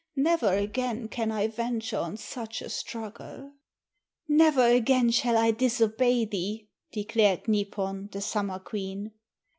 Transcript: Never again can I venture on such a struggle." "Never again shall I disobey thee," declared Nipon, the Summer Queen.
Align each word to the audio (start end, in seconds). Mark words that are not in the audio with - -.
Never 0.15 0.51
again 0.55 1.09
can 1.09 1.31
I 1.31 1.45
venture 1.45 1.99
on 1.99 2.17
such 2.17 2.63
a 2.63 2.69
struggle." 2.71 3.53
"Never 4.27 4.65
again 4.65 5.11
shall 5.11 5.37
I 5.37 5.51
disobey 5.51 6.25
thee," 6.25 6.69
declared 6.91 7.47
Nipon, 7.47 8.09
the 8.11 8.21
Summer 8.21 8.57
Queen. 8.57 9.11